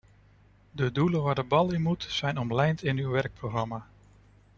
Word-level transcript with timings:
De 0.71 0.91
doelen 0.91 1.21
waar 1.21 1.35
de 1.35 1.43
bal 1.43 1.73
in 1.73 1.81
moet, 1.81 2.05
zijn 2.09 2.37
omlijnd 2.39 2.83
in 2.83 2.97
uw 2.97 3.09
werkprogramma. 3.09 3.87